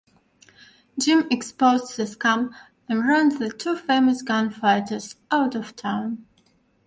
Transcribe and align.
Jim 0.99 1.27
exposed 1.29 1.95
the 1.95 2.05
scam 2.05 2.51
and 2.89 3.07
ran 3.07 3.29
the 3.37 3.51
two 3.51 3.77
famous 3.77 4.23
gunfighters 4.23 5.15
out 5.29 5.53
of 5.53 5.75
town. 5.75 6.25